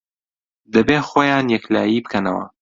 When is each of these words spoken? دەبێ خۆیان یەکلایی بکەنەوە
دەبێ 0.73 0.97
خۆیان 1.09 1.45
یەکلایی 1.55 2.03
بکەنەوە 2.05 2.45